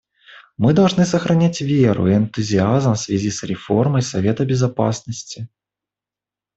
Мы 0.57 0.73
должны 0.73 1.05
сохранять 1.05 1.61
веру 1.61 2.07
и 2.07 2.15
энтузиазм 2.15 2.93
в 2.93 2.97
связи 2.99 3.29
с 3.29 3.43
реформой 3.43 4.01
Совета 4.01 4.45
Безопасности. 4.45 5.47